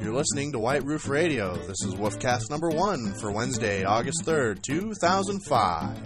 [0.00, 1.56] You're listening to White Roof Radio.
[1.56, 5.96] This is Woofcast number one for Wednesday, August 3rd, 2005.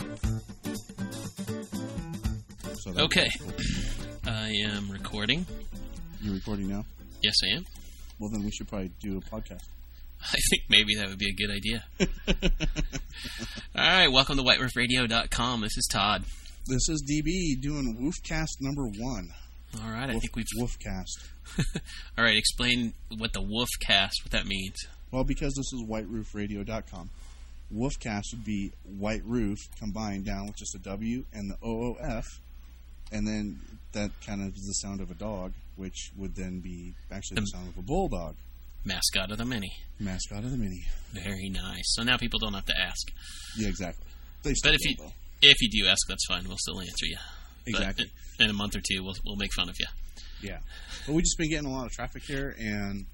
[2.81, 3.29] So that- Okay.
[4.25, 5.47] I am recording.
[6.21, 6.85] You're recording now?
[7.23, 7.65] Yes, I am.
[8.19, 9.63] Well, then we should probably do a podcast.
[10.23, 11.85] I think maybe that would be a good idea.
[13.77, 15.61] All right, welcome to whiteroofradio.com.
[15.61, 16.25] This is Todd.
[16.67, 19.29] This is DB doing Woofcast number one.
[19.81, 20.45] All right, I think we've.
[20.61, 21.29] Woofcast.
[22.19, 24.77] All right, explain what the wolf cast, what that means.
[25.11, 27.11] Well, because this is whiteroofradio.com,
[27.75, 32.25] Woofcast would be White Roof combined down with just a W and the OOF,
[33.13, 33.59] and then
[33.93, 37.41] that kind of is the sound of a dog, which would then be actually the
[37.43, 38.37] The- sound of a bulldog,
[38.85, 39.71] Mascot of the mini.
[40.01, 40.85] mascot of the mini.
[41.13, 41.85] Very nice.
[41.95, 43.13] So now people don't have to ask.
[43.57, 44.07] Yeah, exactly.
[44.43, 45.13] They But if you though.
[45.41, 46.45] if you do ask, that's fine.
[46.49, 47.17] We'll still answer you.
[47.67, 48.05] Exactly.
[48.07, 48.11] in,
[48.43, 49.87] in a month or two, we'll we'll make fun of you.
[50.43, 50.59] Yeah.
[51.07, 53.07] But we've just been getting a lot of traffic here and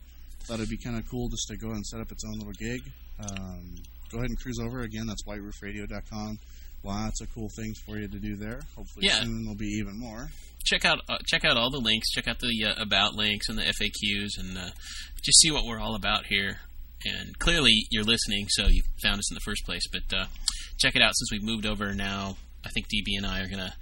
[0.44, 2.52] thought it'd be kind of cool just to go and set up its own little
[2.54, 2.80] gig.
[3.20, 3.76] Um,
[4.10, 4.80] go ahead and cruise over.
[4.80, 6.38] Again, that's whiteroofradio.com.
[6.84, 8.60] Lots of cool things for you to do there.
[8.76, 9.20] Hopefully Yeah.
[9.20, 10.28] soon there'll be even more.
[10.64, 12.10] check out uh, check out all the links.
[12.12, 14.70] Check out the uh, about links and the FAQs, and uh,
[15.22, 16.60] just see what we're all about here.
[17.04, 19.82] And clearly, you're listening, so you found us in the first place.
[19.92, 20.26] But uh,
[20.78, 22.36] check it out since we've moved over now.
[22.64, 23.74] I think DB and I are gonna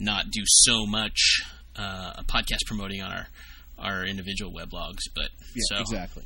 [0.00, 1.42] not do so much
[1.76, 3.26] uh, podcast promoting on our
[3.78, 6.24] our individual weblogs, but Yeah, so exactly.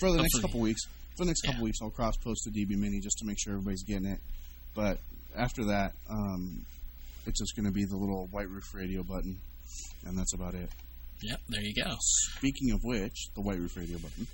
[0.00, 0.80] For the next couple weeks.
[1.16, 1.64] For the next couple Yeah.
[1.64, 4.20] weeks, I'll cross post to DB Mini just to make sure everybody's getting it.
[4.74, 4.98] But
[5.36, 6.64] after that, um,
[7.26, 9.38] it's just going to be the little White Roof Radio button,
[10.06, 10.70] and that's about it.
[11.22, 11.94] yep, there you go.
[12.38, 14.26] Speaking of which, the White Roof Radio button,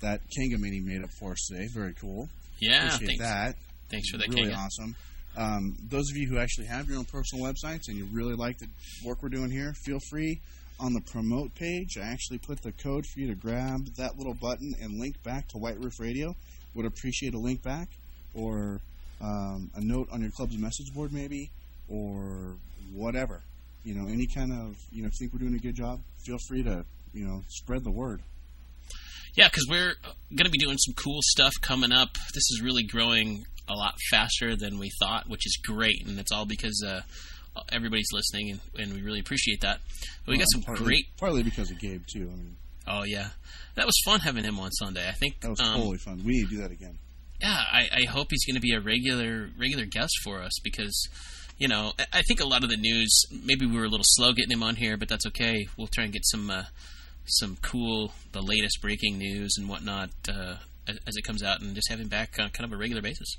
[0.00, 1.66] that Kanga Mini made up for us today.
[1.74, 2.28] Very cool.
[2.60, 3.56] Yeah, Appreciate thanks, that.
[3.90, 4.56] thanks for that, really Kinga.
[4.56, 4.96] awesome.
[5.38, 8.58] Um, those of you who actually have your own personal websites and you really like
[8.58, 8.66] the
[9.04, 10.40] work we're doing here, feel free
[10.80, 11.96] on the promote page.
[11.96, 15.46] I actually put the code for you to grab that little button and link back
[15.48, 16.34] to White Roof Radio.
[16.74, 17.88] Would appreciate a link back
[18.34, 18.80] or
[19.20, 21.50] um, a note on your club's message board, maybe,
[21.88, 22.56] or
[22.92, 23.40] whatever.
[23.84, 26.00] You know, any kind of you know, if you think we're doing a good job,
[26.24, 26.84] feel free to
[27.14, 28.20] you know spread the word.
[29.38, 29.94] Yeah, because we're
[30.34, 32.14] going to be doing some cool stuff coming up.
[32.34, 36.32] This is really growing a lot faster than we thought, which is great, and it's
[36.32, 37.02] all because uh,
[37.70, 39.78] everybody's listening, and, and we really appreciate that.
[40.26, 41.04] But we got some partly, great.
[41.18, 42.22] partly because of Gabe too.
[42.32, 42.56] I mean,
[42.90, 43.28] Oh yeah,
[43.76, 45.06] that was fun having him on Sunday.
[45.08, 46.22] I think that was um, totally fun.
[46.24, 46.98] We need to do that again.
[47.40, 51.08] yeah, I, I hope he's going to be a regular regular guest for us because,
[51.58, 53.24] you know, I- I think a lot of the news.
[53.30, 55.68] Maybe we were a little slow getting him on here, but that's okay.
[55.76, 56.62] We'll try and get some uh,
[57.28, 60.56] some cool, the latest breaking news and whatnot uh,
[60.86, 63.02] as, as it comes out, and just have him back on kind of a regular
[63.02, 63.36] basis.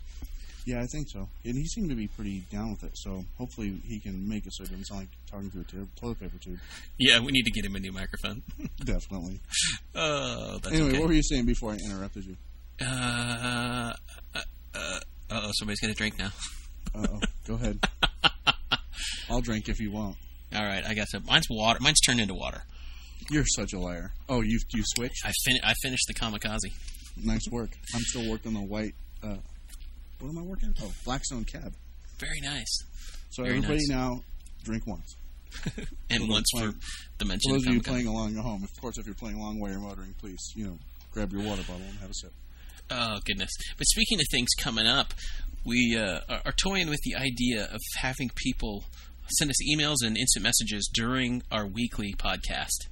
[0.65, 1.27] Yeah, I think so.
[1.45, 4.53] And he seemed to be pretty down with it, so hopefully he can make it
[4.53, 6.59] so it doesn't sound like talking to a tube, toilet paper tube.
[6.97, 8.43] Yeah, we need to get him a new microphone.
[8.85, 9.39] Definitely.
[9.93, 10.99] That's anyway, okay.
[10.99, 12.35] what were you saying before I interrupted you?
[12.81, 13.93] uh,
[14.35, 14.41] uh,
[14.75, 14.99] uh,
[15.31, 16.31] oh, somebody's gonna drink now.
[16.95, 17.19] Uh oh.
[17.45, 17.79] Go ahead.
[19.29, 20.15] I'll drink if you want.
[20.55, 21.23] All right, I got some.
[21.25, 21.77] Mine's water.
[21.81, 22.63] Mine's turned into water.
[23.29, 24.11] You're such a liar.
[24.27, 25.25] Oh, you you switched?
[25.25, 26.71] I fin- I finished the kamikaze.
[27.23, 27.69] Nice work.
[27.93, 28.95] I'm still working on the white.
[29.21, 29.35] Uh,
[30.19, 30.69] what am I working?
[30.69, 30.75] On?
[30.83, 31.73] Oh, Blackstone cab.
[32.19, 32.83] Very nice.
[33.31, 33.89] So Very everybody nice.
[33.89, 34.23] now
[34.63, 35.15] drink once.
[36.11, 36.73] And For once those for
[37.19, 39.15] the mention For of those of you playing along at home, of course, if you're
[39.15, 40.77] playing along while you're motoring, please, you know,
[41.11, 42.33] grab your water bottle and have a sip.
[42.91, 43.51] Oh goodness!
[43.77, 45.13] But speaking of things coming up,
[45.63, 48.83] we uh, are, are toying with the idea of having people
[49.37, 52.87] send us emails and instant messages during our weekly podcast.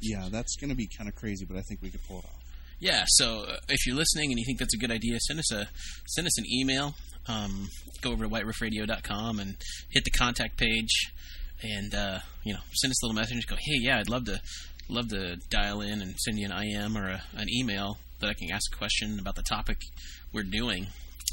[0.00, 2.24] Yeah, that's going to be kind of crazy, but I think we could pull it
[2.24, 2.42] off.
[2.78, 5.50] Yeah, so uh, if you're listening and you think that's a good idea, send us
[5.52, 5.68] a
[6.08, 6.94] send us an email.
[7.26, 7.68] Um,
[8.02, 9.56] go over to whiteroofradio.com and
[9.90, 11.10] hit the contact page,
[11.62, 13.46] and uh, you know send us a little message.
[13.46, 14.40] Go, hey, yeah, I'd love to
[14.88, 18.34] love to dial in and send you an IM or a, an email that I
[18.34, 19.78] can ask a question about the topic
[20.32, 20.86] we're doing.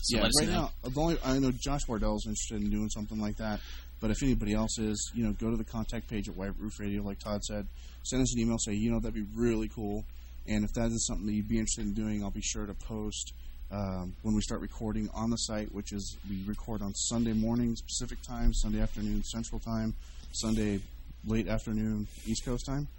[0.04, 0.72] So yeah, let us right know.
[0.84, 3.60] now, only, I know Josh Wardell's interested in doing something like that.
[4.04, 6.78] But if anybody else is, you know, go to the contact page at White Roof
[6.78, 7.66] Radio, like Todd said.
[8.04, 10.04] Send us an email, say, you know, that'd be really cool.
[10.46, 12.74] And if that is something that you'd be interested in doing, I'll be sure to
[12.74, 13.32] post
[13.72, 17.82] um, when we start recording on the site, which is we record on Sunday mornings
[17.82, 19.94] Pacific time, Sunday afternoon Central time,
[20.34, 20.82] Sunday
[21.26, 22.90] late afternoon East Coast time.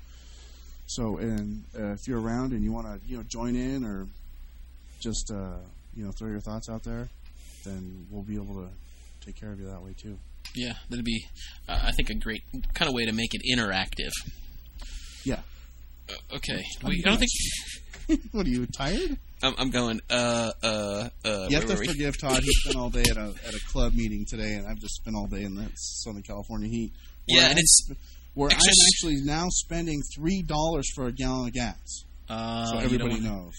[0.86, 4.06] So, and uh, if you're around and you want to, you know, join in or
[5.00, 5.58] just, uh,
[5.94, 7.10] you know, throw your thoughts out there,
[7.66, 8.68] then we'll be able to
[9.20, 10.16] take care of you that way too.
[10.54, 11.26] Yeah, that'd be,
[11.68, 12.42] uh, I think, a great
[12.74, 14.12] kind of way to make it interactive.
[15.24, 15.40] Yeah.
[16.08, 17.30] Uh, okay, we, I don't think
[18.32, 19.18] what are you tired?
[19.42, 20.00] I'm, I'm going.
[20.08, 21.46] Uh, uh, uh.
[21.48, 22.42] You have to forgive Todd.
[22.42, 25.16] He spent all day at a at a club meeting today, and I've just spent
[25.16, 26.92] all day in the Southern California heat.
[27.26, 27.90] Yeah, Where and it's
[28.34, 32.04] where I'm actually now spending three dollars for a gallon of gas.
[32.28, 33.52] Uh, so everybody knows.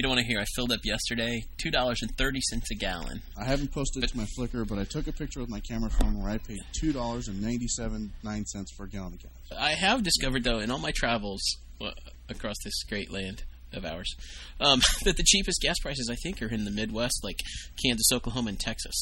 [0.00, 0.40] You don't want to hear.
[0.40, 3.20] I filled up yesterday, two dollars and thirty cents a gallon.
[3.38, 5.90] I haven't posted it to my Flickr, but I took a picture with my camera
[5.90, 9.18] phone where I paid two dollars and ninety seven nine cents for a gallon of
[9.20, 9.30] gas.
[9.58, 11.42] I have discovered, though, in all my travels
[12.30, 13.42] across this great land
[13.74, 14.10] of ours,
[14.58, 17.36] um, that the cheapest gas prices I think are in the Midwest, like
[17.84, 18.94] Kansas, Oklahoma, and Texas.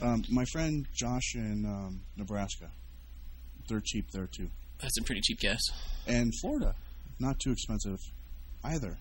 [0.00, 2.68] Um, my friend Josh in um, Nebraska,
[3.68, 4.48] they're cheap there too,
[4.80, 5.60] That's a pretty cheap gas.
[6.08, 6.74] and Florida,
[7.20, 8.00] not too expensive
[8.64, 8.98] either.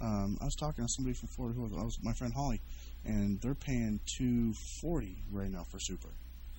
[0.00, 2.60] Um, I was talking to somebody from Florida who was, I was my friend Holly,
[3.04, 6.08] and they're paying two forty right now for super.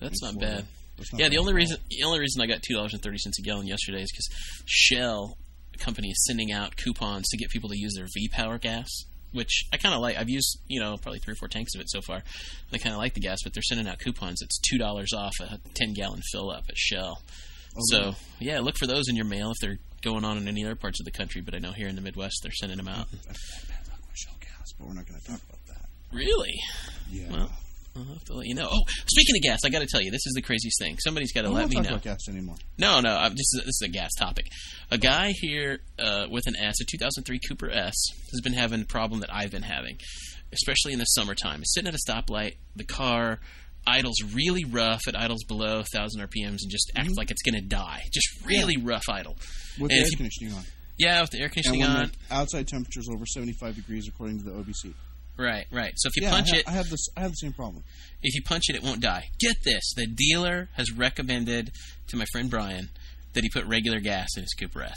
[0.00, 0.56] That's not Florida.
[0.56, 0.64] bad.
[0.96, 3.02] That's not Yeah, bad the only reason the only reason I got two dollars and
[3.02, 4.28] thirty cents a gallon yesterday is because
[4.66, 5.36] Shell
[5.78, 8.88] company is sending out coupons to get people to use their V Power gas,
[9.32, 10.16] which I kind of like.
[10.16, 12.22] I've used you know probably three or four tanks of it so far.
[12.72, 14.40] I kind of like the gas, but they're sending out coupons.
[14.42, 17.20] It's two dollars off a ten gallon fill up at Shell.
[17.78, 20.64] Oh, so yeah, look for those in your mail if they're going on in any
[20.64, 21.40] other parts of the country.
[21.40, 23.08] But I know here in the Midwest they're sending them out.
[23.12, 25.88] I feel bad about my Shell gas, but we're not going to talk about that.
[26.12, 26.54] Really?
[27.10, 27.30] Yeah.
[27.30, 27.50] Well,
[27.96, 28.68] I'll have to let you know.
[28.70, 30.98] Oh, speaking of gas, I got to tell you, this is the craziest thing.
[30.98, 31.90] Somebody's got to let me talk know.
[31.90, 32.56] about gas anymore.
[32.78, 34.46] No, no, I'm, this is this is a gas topic.
[34.90, 37.94] A guy here uh, with an S, a 2003 Cooper S,
[38.30, 39.98] has been having a problem that I've been having,
[40.52, 41.60] especially in the summertime.
[41.60, 43.40] He's sitting at a stoplight, the car
[43.86, 45.02] idles really rough.
[45.06, 47.18] It idles below 1,000 RPMs and just acts mm-hmm.
[47.18, 48.02] like it's going to die.
[48.12, 49.36] Just really rough idle.
[49.78, 50.64] With And air you- conditioning on.
[50.98, 52.10] Yeah, with the air conditioning on.
[52.28, 54.94] the outside temperature is over 75 degrees according to the OBC.
[55.38, 55.92] Right, right.
[55.96, 57.06] So if you yeah, punch I, ha- it, I have this.
[57.14, 57.84] I have the same problem.
[58.22, 59.24] if you punch it, it won't die.
[59.38, 61.72] Get this: the dealer has recommended
[62.08, 62.88] to my friend Brian
[63.34, 64.96] that he put regular gas in his Cooper S.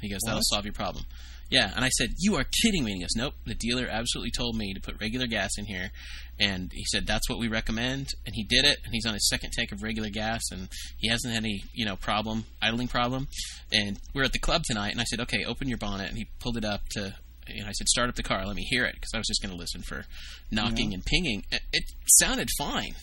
[0.00, 0.42] He goes, "That'll What?
[0.42, 1.04] solve your problem."
[1.50, 4.30] Yeah, and I said, "You are kidding me." And he goes, "Nope." The dealer absolutely
[4.30, 5.90] told me to put regular gas in here,
[6.38, 8.08] and he said that's what we recommend.
[8.24, 10.68] And he did it, and he's on his second tank of regular gas, and
[10.98, 13.26] he hasn't had any you know problem idling problem.
[13.72, 16.16] And we are at the club tonight, and I said, "Okay, open your bonnet," and
[16.16, 17.16] he pulled it up to.
[17.48, 18.46] And I said, "Start up the car.
[18.46, 20.06] Let me hear it," because I was just going to listen for
[20.52, 20.96] knocking Yeah.
[20.96, 21.44] and pinging.
[21.50, 21.84] It, it
[22.20, 22.94] sounded fine.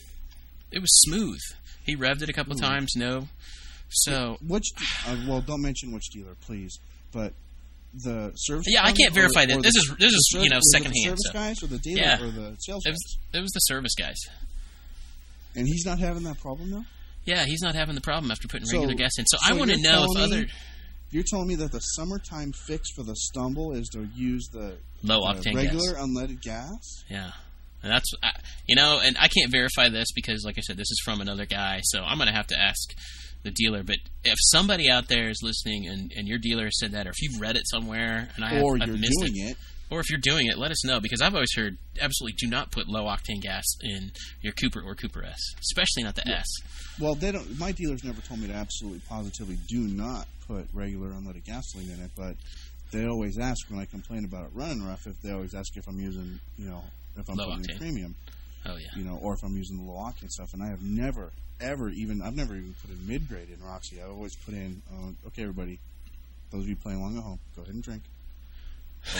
[0.72, 1.40] It was smooth.
[1.86, 2.94] He revved it a couple of times.
[2.96, 3.28] No,
[3.90, 4.66] so Which?
[5.06, 6.80] Uh, well, don't mention which dealer, please.
[7.12, 7.34] But
[7.94, 8.66] the service.
[8.68, 9.58] Yeah, I can't verify or this.
[9.62, 12.22] the- is- this is, ser- you know, secondhand, Service so- guys or the dealer Yeah.
[12.22, 12.94] or the sales it guys.
[12.94, 14.18] was it was the service guys.
[15.56, 16.86] And he's not having that problem now.
[17.26, 19.26] Yeah, he's not having the problem after putting So- regular gas in.
[19.26, 20.48] So, so I want to know if me other
[21.12, 25.22] You're telling me that the summertime fix for the stumble is to use the, low
[25.22, 26.02] octane regular gas.
[26.04, 27.04] unleaded gas?
[27.10, 27.32] Yeah.
[27.84, 28.12] And that's
[28.68, 31.46] you know, and I can't verify this because, like I said, this is from another
[31.46, 31.80] guy.
[31.84, 32.90] So I'm going to have to ask
[33.44, 33.84] the dealer.
[33.84, 37.22] But if somebody out there is listening and, and your dealer said that, or if
[37.22, 39.58] you've read it somewhere and I have, or I've you're missed doing it, it.
[39.90, 42.72] or if you're doing it, let us know because I've always heard absolutely do not
[42.72, 44.12] put low octane gas in
[44.42, 46.46] your Cooper or Cooper S, especially not the S.
[47.00, 47.60] Well, they don't.
[47.60, 52.04] My dealers never told me to absolutely positively do not put regular unleaded gasoline in
[52.04, 52.36] it, but
[52.92, 55.06] they always ask when I complain about it running rough.
[55.06, 56.84] If they always ask if I'm using, you know,
[57.18, 57.80] if I'm Low putting octane.
[57.80, 58.16] premium,
[58.68, 58.88] Oh yeah.
[58.96, 60.54] you know, or if I'm using the low octane stuff.
[60.54, 61.32] And I have never,
[61.62, 64.02] ever even I've never even put in mid grade in Roxy.
[64.02, 64.82] I've always put in.
[64.92, 65.80] Uh, okay, everybody,
[66.52, 68.04] those of you playing along at home, go ahead and drink.
[69.10, 69.20] Okay.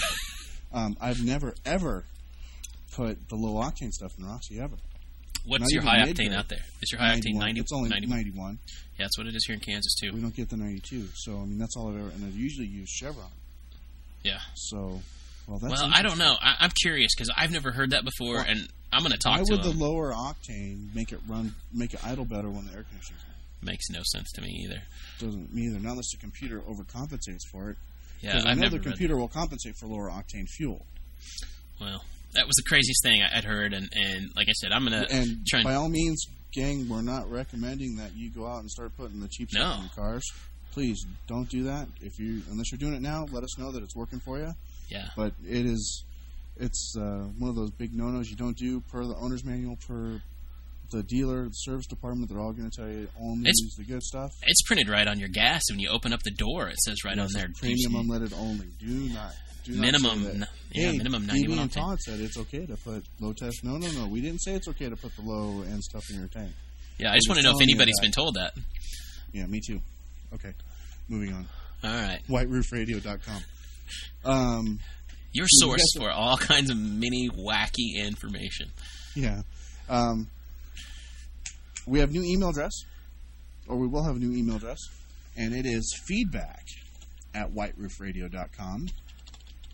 [0.74, 2.04] um, I've never ever
[2.96, 4.76] put the low octane stuff in Roxy ever.
[5.46, 6.60] What's Not your high octane out there?
[6.82, 8.18] Is your high octane 90, It's only 91?
[8.18, 8.60] 91.
[8.98, 10.12] Yeah, that's what it is here in Kansas too.
[10.14, 11.08] We don't get the 92.
[11.16, 13.30] So, I mean, that's all I've ever, and I usually use Chevron.
[14.24, 14.40] Yeah.
[14.56, 15.00] So,
[15.48, 15.82] well, that's.
[15.82, 16.36] Well, I don't know.
[16.42, 19.38] I, I'm curious because I've never heard that before, Well, and I'm going to talk
[19.40, 22.72] Why to would the lower octane make it run, make it idle better when the
[22.74, 23.66] air conditioning's on?
[23.68, 24.82] Makes no sense to me either.
[25.20, 25.80] Doesn't me either.
[25.80, 27.78] Not unless the computer overcompensates for it.
[28.22, 30.86] Yeah, I I've know the computer will compensate for lower octane fuel.
[31.80, 32.04] Well,
[32.34, 35.04] that was the craziest thing I- I'd heard, and, and like I said, I'm going
[35.06, 35.80] to and try by and.
[35.80, 39.50] all means, gang, we're not recommending that you go out and start putting the cheap
[39.50, 39.76] stuff No.
[39.76, 40.24] in your cars.
[40.72, 41.88] Please don't do that.
[42.02, 44.52] If you unless you're doing it now, let us know that it's working for you.
[44.90, 45.08] Yeah.
[45.16, 46.04] But it is,
[46.60, 50.22] it's uh, one of those big no-nos you don't do per the owner's manual, per
[50.92, 52.30] the dealer, the service department.
[52.30, 54.32] They're all going to tell you only It's- use the good stuff.
[54.44, 55.62] It's printed right on your gas.
[55.70, 57.50] When you open up the door, it says right Yes, on there.
[57.60, 58.68] premium unleaded only.
[58.80, 59.34] Do not.
[59.66, 60.50] Do not Minimum, say that.
[60.72, 61.74] yeah, hey, minimum DB 91 and octane.
[61.74, 63.66] Todd said it's okay to put low test.
[63.66, 64.08] No, no, no.
[64.08, 66.52] We didn't say it's okay to put the low end stuff in your tank.
[67.00, 68.54] Yeah, I just want to know if anybody's been told that.
[69.34, 69.82] Yeah, me too.
[70.34, 70.54] Okay,
[71.10, 71.48] moving on.
[71.84, 72.20] All right.
[72.30, 73.42] WhiteRoofRadio.com.
[74.26, 74.80] Um,
[75.38, 78.72] Your source for all kinds of mini wacky information.
[79.16, 79.44] yeah.
[79.88, 80.28] Um,
[81.86, 82.74] we have new email address,
[83.68, 84.80] or we will have a new email address,
[85.38, 86.66] and it is feedback
[87.36, 88.88] at whiteroofradio.com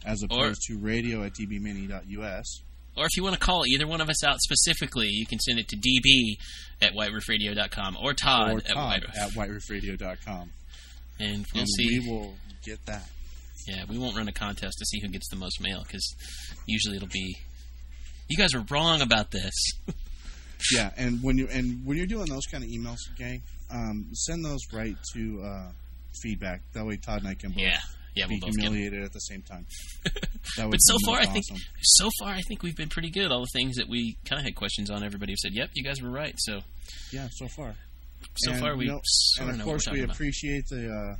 [0.06, 2.62] as opposed to radio at dbmini.us.
[2.96, 5.60] Or if you want to call either one of us out specifically, you can send
[5.60, 6.36] it to db
[6.82, 9.18] at whiteroofradio.com or Todd, or at Todd whiteroof.
[9.18, 10.52] at whiteroofradio.com.
[11.20, 12.00] And we'll and see.
[12.00, 13.10] we will get that
[13.68, 16.16] Yeah, we won't run a contest to see who gets the most mail because
[16.68, 17.36] usually it'll be.
[18.30, 19.54] You guys are wrong about this.
[20.72, 24.46] Yeah, and when you and when you're doing those kind of emails, gang, um, send
[24.46, 25.72] those right to uh,
[26.22, 26.62] feedback.
[26.74, 27.80] That way, Todd and I can both Yeah,
[28.16, 28.72] yeah, be we'll both get 'em.
[28.72, 29.66] humiliated at the same time.
[30.58, 31.44] But so far, I think
[31.82, 33.30] so far I think we've been pretty good.
[33.30, 36.02] All the things that we kind of had questions on, everybody said, "Yep, you guys
[36.02, 36.62] were right." So
[37.12, 37.76] yeah, so far.
[38.38, 40.16] so And, far we you know, sort and of course, we talking about.
[40.16, 41.16] appreciate the uh,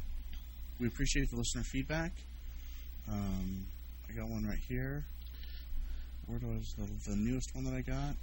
[0.80, 2.14] we appreciate the listener feedback.
[3.10, 3.66] Um,
[4.10, 5.06] I got one right here.
[6.28, 8.16] Where was the, the newest one that I got?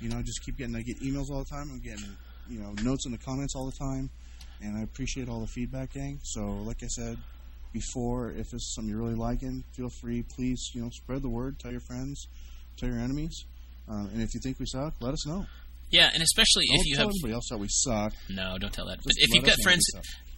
[0.00, 0.76] You know, I just keep getting.
[0.76, 1.70] I get emails all the time.
[1.72, 2.16] I'm getting
[2.48, 4.10] you know notes in the comments all the time,
[4.60, 6.18] and I appreciate all the feedback, gang.
[6.24, 7.16] So, like I said
[7.72, 11.28] before, if this is something you're really liking, feel free, please, you know, spread the
[11.28, 12.26] word, tell your friends,
[12.76, 13.44] tell your enemies,
[13.88, 15.46] uh, and if you think we suck, let us know.
[15.90, 18.12] Yeah, and especially Don't if you tell have everybody else that we suck.
[18.28, 18.98] no, don't tell that.
[19.04, 19.84] But if you've got friends,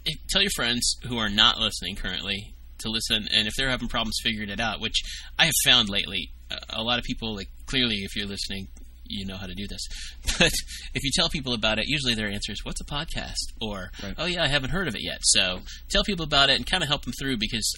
[0.04, 2.54] if, tell your friends who are not listening currently
[2.84, 5.02] to listen, and if they're having problems figuring it out, which
[5.38, 6.30] I have found lately,
[6.70, 8.68] a, lot of people like clearly, if you're listening,
[9.06, 9.86] you know how to do this.
[10.38, 10.52] But
[10.94, 14.14] if you tell people about it, usually their answer is, "What's a podcast?" or Right.
[14.16, 15.60] "Oh yeah, I haven't heard of it yet." So
[15.90, 17.74] tell people about it and kind of help them through because.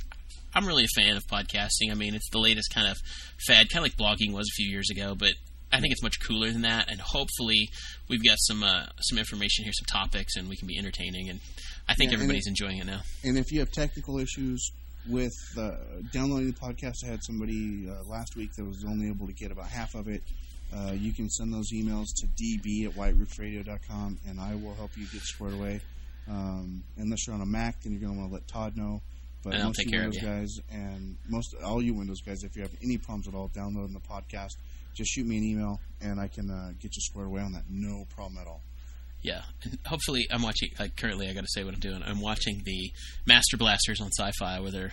[0.55, 1.91] I'm really a fan of podcasting.
[1.91, 2.97] I mean, it's the latest kind of
[3.47, 5.33] fad, kind of like blogging was a few years ago, but
[5.71, 6.91] I think it's much cooler than that.
[6.91, 7.69] And hopefully,
[8.09, 11.29] we've got some uh, some information here, some topics, and we can be entertaining.
[11.29, 11.41] And
[11.89, 13.01] I think Yeah, and everybody's enjoying it now.
[13.23, 14.71] And if you have technical issues
[15.09, 15.73] with uh,
[16.13, 19.51] downloading the podcast, I had somebody uh, last week that was only able to get
[19.53, 20.23] about half of it.
[20.75, 25.07] Uh, you can send those emails to db at whiteroofradio.com, and I will help you
[25.07, 25.81] get squared away.
[26.29, 29.01] Um, unless you're on a Mac, then you're going to want to let Todd know.
[29.45, 30.29] But And I'll most take you care of Windows you.
[30.29, 33.95] guys and most all you Windows guys, if you have any problems at all downloading
[33.95, 34.57] the podcast,
[34.95, 37.65] just shoot me an email, and I can uh, get you squared away on that.
[37.71, 38.63] No problem at all.
[39.27, 40.71] Yeah, and hopefully, I'm watching.
[40.79, 42.01] Like currently, I got to say what I'm doing.
[42.07, 42.93] I'm watching the
[43.27, 44.93] Master Blasters on Sci-Fi, where they're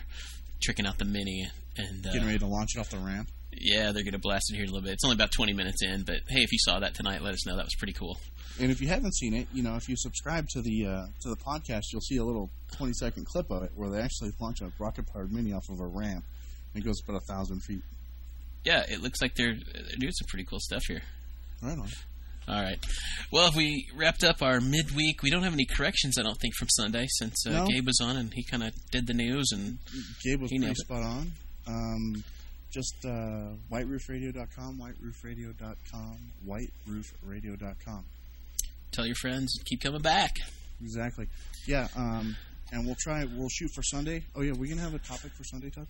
[0.62, 1.48] tricking out the mini,
[1.78, 3.30] and uh, Getting ready to launch it off the ramp.
[3.52, 4.94] yeah, they're gonna blast it here in a little bit.
[4.94, 7.46] It's only about 20 minutes in, but hey, if you saw that tonight, let us
[7.46, 7.56] know.
[7.56, 8.18] That was pretty cool.
[8.60, 11.30] And if you haven't seen it, you know, if you subscribe to the uh, to
[11.30, 14.62] the podcast, you'll see a little twenty second clip of it where they actually launch
[14.62, 16.24] a rocket powered mini off of a ramp.
[16.74, 17.84] And It goes about a thousand feet.
[18.64, 21.02] Yeah, it looks like they're, they're doing some pretty cool stuff here.
[21.62, 21.90] Right on.
[22.48, 22.78] All right.
[23.32, 26.56] Well, if we wrapped up our midweek, we don't have any corrections, I don't think,
[26.56, 27.68] from Sunday since uh, No.
[27.68, 29.78] Gabe was on and he kind of did the news and
[30.24, 31.32] Gabe was He pretty spot on.
[31.68, 32.24] Um,
[32.72, 38.06] just uh, whiteroofradio.com, whiteroofradio.com, whiteroofradio.com.
[38.92, 40.36] tell your friends, keep coming back.
[40.82, 41.28] Exactly.
[41.66, 41.88] Yeah.
[41.96, 42.36] Um,
[42.72, 43.24] and we'll try.
[43.26, 44.24] We'll shoot for Sunday.
[44.36, 45.88] Oh yeah, we gonna have a topic for Sunday, Todd.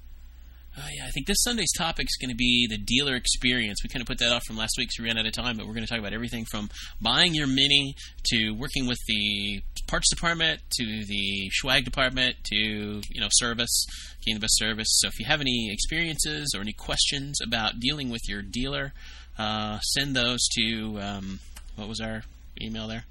[0.75, 3.83] Oh, yeah, I think this Sunday's topic is going to be the dealer experience.
[3.83, 5.55] We kind of put that off from last week, so we ran out of time,
[5.55, 7.93] but we're going to talk about everything from buying your Mini
[8.31, 13.85] to working with the parts department to the swag department to, you know, service,
[14.25, 14.87] getting the best service.
[14.89, 18.93] So if you have any experiences or any questions about dealing with your dealer,
[19.37, 21.39] uh, send those to, um,
[21.75, 22.23] what was our
[22.59, 23.05] email there?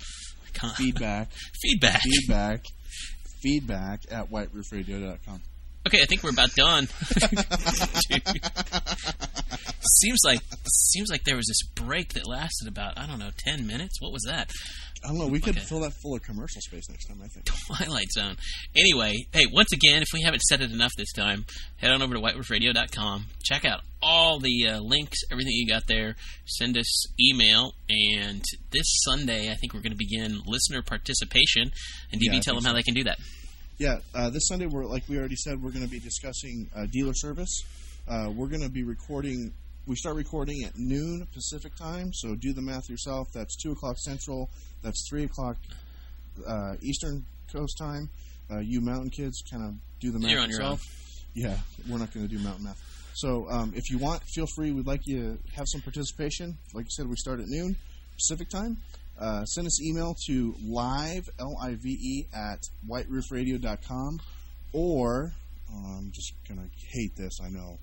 [0.77, 1.29] Feedback.
[1.63, 2.01] Feedback.
[2.03, 2.65] feedback.
[3.41, 5.43] Feedback at whiteroofradio.com.
[5.87, 6.87] Okay, I think we're about done.
[10.01, 13.67] seems like seems like there was this break that lasted about I don't know ten
[13.67, 14.01] minutes.
[14.01, 14.51] What was that?
[15.05, 15.27] I don't know.
[15.27, 15.67] We could Okay.
[15.67, 17.21] fill that full of commercial space next time.
[17.23, 17.47] I think.
[17.67, 18.37] Twilight Zone.
[18.77, 21.45] Anyway, hey, once again, if we haven't said it enough this time,
[21.79, 23.25] head on over to whiteroofradio.com.
[23.43, 26.15] Check out all the uh, links, everything you got there.
[26.47, 31.73] Send us email, and this Sunday, I think we're going to begin listener participation.
[32.13, 33.19] And DB, Yeah, tell them how they can do that.
[33.79, 36.87] Yeah, uh, this Sunday, we're like we already said, we're going to be discussing uh,
[36.91, 37.63] dealer service.
[38.07, 39.53] Uh, we're going to be recording.
[39.87, 43.29] We start recording at noon Pacific time, so do the math yourself.
[43.35, 44.51] That's two o'clock Central.
[44.83, 45.57] That's three o'clock
[46.47, 48.09] uh, Eastern Coast time.
[48.51, 50.81] Uh, you Mountain kids, kind of do the math You're on your yourself.
[51.35, 51.57] Yeah,
[51.89, 52.81] we're not going to do Mountain math.
[53.15, 54.71] So um, if you want, feel free.
[54.71, 56.57] We'd like you to have some participation.
[56.75, 57.77] Like I said, we start at noon
[58.15, 58.77] Pacific time.
[59.23, 64.19] Uh, send us email to live l i v e at whiteroofradio.com
[64.73, 65.31] or
[65.73, 67.39] oh, I'm just gonna hate this.
[67.41, 67.79] I know.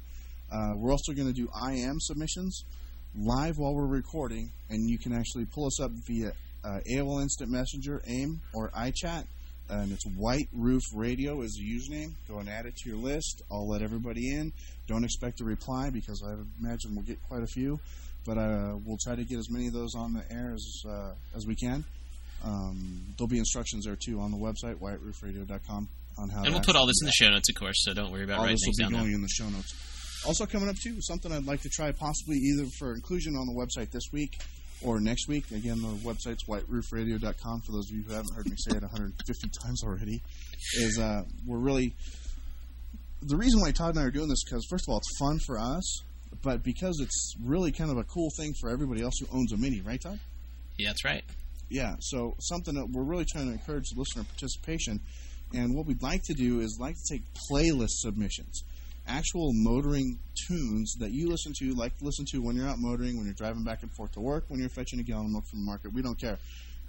[0.51, 2.65] Uh, we're also going to do IM submissions
[3.15, 6.31] live while we're recording, and you can actually pull us up via
[6.63, 9.25] uh, AOL Instant Messenger, AIM, or iChat.
[9.69, 12.13] And it's White Roof Radio is the username.
[12.27, 13.43] Go and add it to your list.
[13.51, 14.51] I'll let everybody in.
[14.87, 17.79] Don't expect a reply because I imagine we'll get quite a few,
[18.25, 21.13] but uh, we'll try to get as many of those on the air as uh,
[21.35, 21.83] as we can.
[22.43, 26.43] Um, there'll be instructions there too on the website whiteroofradio.com on how.
[26.43, 28.39] And we'll put all this in the show notes, of course, so don't worry about
[28.39, 29.73] All writing this will be going in the show notes.
[30.25, 33.53] Also coming up too, something I'd like to try possibly either for inclusion on the
[33.53, 34.41] website this week
[34.81, 35.49] or next week.
[35.51, 39.49] Again, the website's whiteroofradio.com for those of you who haven't heard me say it 150
[39.63, 40.21] times already.
[40.75, 41.95] Is uh, we're really
[43.21, 45.39] the reason why Todd and I are doing this because first of all, it's fun
[45.45, 46.03] for us,
[46.41, 49.57] but because it's really kind of a cool thing for everybody else who owns a
[49.57, 50.19] mini, right, Todd?
[50.77, 51.23] Yeah, that's right.
[51.69, 51.95] Yeah.
[51.99, 54.99] So something that we're really trying to encourage listener participation,
[55.53, 58.63] and what we'd like to do is like to take playlist submissions,
[59.07, 63.17] actual motoring tunes that you listen to, like to listen to when you're out motoring,
[63.17, 65.45] when you're driving back and forth to work, when you're fetching a gallon of milk
[65.49, 65.93] from the market.
[65.93, 66.37] We don't care.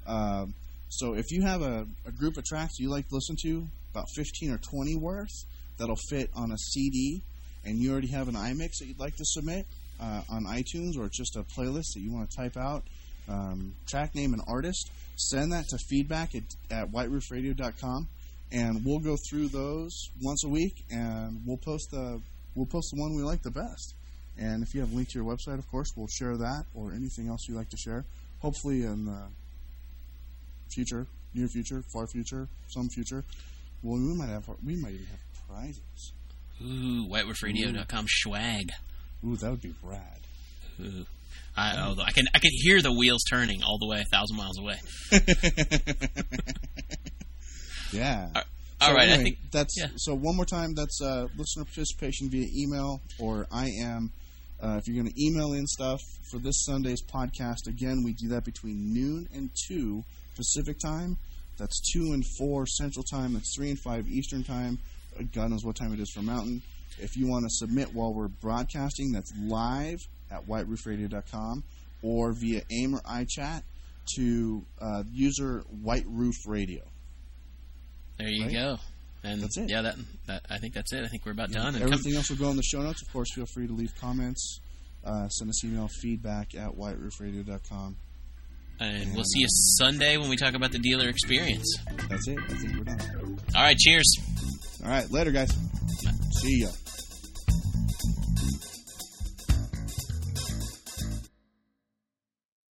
[0.07, 0.55] Um,
[0.89, 4.07] so if you have a, a group of tracks you like to listen to, about
[4.15, 5.45] 15 or 20 worth,
[5.79, 7.23] that'll fit on a CD,
[7.65, 9.67] and you already have an iMix that you'd like to submit
[10.01, 12.83] uh, on iTunes, or just a playlist that you want to type out,
[13.29, 18.09] um, track name and artist, send that to feedback at, at whiteroofradio.com,
[18.53, 22.21] and we'll go through those once a week, and we'll post the
[22.55, 23.95] we'll post the one we like the best.
[24.39, 26.93] And if you have a link to your website, of course, we'll share that or
[26.93, 28.05] anything else you like to share.
[28.41, 29.23] Hopefully, in the
[30.71, 33.23] future, near future, far future, some future,
[33.83, 36.13] well, we might have we might even have prizes.
[36.63, 38.71] Ooh, whiteroofradio.com swag.
[39.27, 40.21] Ooh, that would be rad.
[40.81, 41.07] Ooh.
[41.57, 44.37] I, although I can I can hear the wheels turning all the way a thousand
[44.37, 44.77] miles away.
[47.93, 48.29] yeah.
[48.35, 48.43] Uh,
[48.81, 49.89] All So right, I think that's yeah.
[49.97, 50.15] so.
[50.15, 54.11] One more time, that's uh, listener participation via email or I am.
[54.63, 56.01] Uh, if you're going to email in stuff
[56.31, 60.05] for this Sunday's podcast, again, we do that between noon and two
[60.37, 61.17] Pacific time.
[61.59, 63.33] That's two and four Central time.
[63.35, 64.79] That's three and five Eastern time.
[65.25, 66.63] God knows what time it is for Mountain.
[66.99, 69.99] If you want to submit while we're broadcasting, that's live
[70.31, 71.65] at whiteroofradio.com
[72.03, 73.63] or via AIM or iChat
[74.17, 76.83] to uh, user White Roof Radio.
[78.19, 78.53] there you right?
[78.53, 78.77] go.
[79.23, 79.69] And That's it.
[79.69, 79.97] yeah, that,
[80.29, 81.05] that I think that's it.
[81.05, 81.75] I think we're about done.
[81.75, 83.03] And come, Everything else will go in the show notes.
[83.03, 84.61] Of course, feel free to leave comments.
[85.05, 87.97] Uh, send us email feedback at whiteroofradio.com.
[88.81, 91.77] and we'll see you Sunday when we talk about the dealer experience.
[92.09, 92.39] That's it.
[92.39, 93.39] I think we're done.
[93.55, 94.11] All right, cheers.
[94.83, 95.11] All right.
[95.11, 95.51] Later, guys.
[96.41, 96.69] See ya.